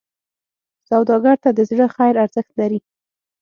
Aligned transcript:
سوالګر 0.87 1.37
ته 1.43 1.49
د 1.53 1.59
زړه 1.69 1.85
خیر 1.95 2.15
ارزښت 2.25 2.51
لري 2.59 2.79